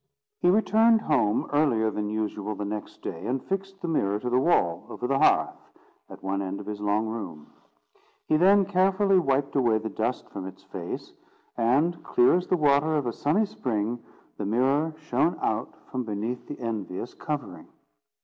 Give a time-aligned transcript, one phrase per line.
[0.39, 4.39] He returned home earlier than usual the next day, and fixed the mirror to the
[4.39, 5.61] wall, over the hearth,
[6.09, 7.53] at one end of his long room.
[8.25, 11.13] He then carefully wiped away the dust from its face,
[11.55, 13.99] and, clear as the water of a sunny spring,
[14.37, 17.67] the mirror shone out from beneath the envious covering.